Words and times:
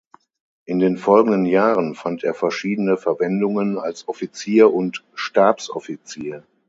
In 0.65 0.79
den 0.79 0.97
folgenden 0.97 1.45
Jahren 1.45 1.93
fand 1.93 2.23
er 2.23 2.33
verschiedene 2.33 2.97
Verwendungen 2.97 3.77
als 3.77 4.07
Offizier 4.07 4.73
und 4.73 5.03
Stabsoffizier. 5.13 6.41